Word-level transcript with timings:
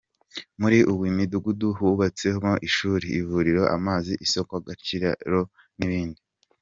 Muri 0.61 0.79
uwi 0.91 1.09
mudugudu 1.17 1.67
hubatsemo 1.77 2.51
ishuri, 2.67 3.07
ivuriro, 3.21 3.63
amazi, 3.77 4.13
isoko, 4.25 4.53
agakiriro 4.61 5.39
n’ibindi. 5.77 6.21